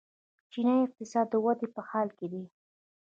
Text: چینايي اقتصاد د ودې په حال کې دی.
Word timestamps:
چینايي 0.51 0.83
اقتصاد 0.85 1.27
د 1.29 1.35
ودې 1.45 1.67
په 1.75 1.81
حال 1.89 2.09
کې 2.17 2.27
دی. 2.31 2.43